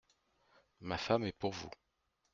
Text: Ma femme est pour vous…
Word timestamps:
Ma 0.79 0.97
femme 0.97 1.25
est 1.25 1.31
pour 1.37 1.51
vous… 1.53 1.69